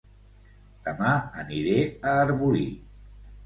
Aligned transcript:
Dema 0.87 1.11
aniré 1.45 1.77
a 1.91 2.17
Arbolí 2.25 2.69